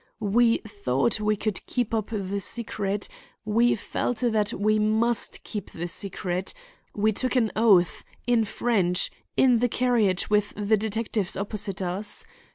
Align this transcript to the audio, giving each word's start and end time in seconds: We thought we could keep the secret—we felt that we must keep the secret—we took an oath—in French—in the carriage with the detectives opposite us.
We 0.19 0.57
thought 0.67 1.19
we 1.19 1.35
could 1.35 1.63
keep 1.67 1.91
the 1.91 2.39
secret—we 2.39 3.75
felt 3.75 4.17
that 4.21 4.51
we 4.51 4.79
must 4.79 5.43
keep 5.43 5.69
the 5.69 5.87
secret—we 5.87 7.11
took 7.13 7.35
an 7.35 7.51
oath—in 7.55 8.45
French—in 8.45 9.59
the 9.59 9.69
carriage 9.69 10.27
with 10.27 10.53
the 10.57 10.75
detectives 10.77 11.37
opposite 11.37 11.83
us. 11.83 12.25